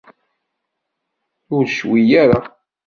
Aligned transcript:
Ur 1.55 1.63
cwi 1.75 2.01
ara. 2.21 2.39